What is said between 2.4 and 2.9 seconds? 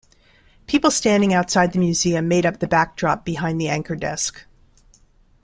up the